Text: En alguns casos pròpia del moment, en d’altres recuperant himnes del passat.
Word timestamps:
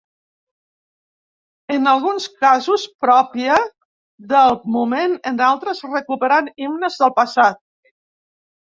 En 1.75 1.89
alguns 1.91 2.25
casos 2.45 2.85
pròpia 3.05 3.59
del 4.33 4.59
moment, 4.79 5.17
en 5.33 5.41
d’altres 5.45 5.87
recuperant 5.95 6.53
himnes 6.67 7.01
del 7.05 7.17
passat. 7.23 7.67